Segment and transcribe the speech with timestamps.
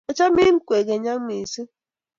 [0.11, 1.69] achamin kwekeny ak missing